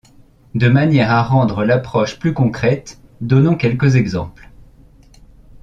De 0.55 0.67
manière 0.67 1.11
à 1.11 1.21
rendre 1.21 1.63
l'approche 1.63 2.17
plus 2.17 2.33
concrète, 2.33 2.99
donnons 3.21 3.53
quelques 3.55 3.97
exemples. 3.97 4.49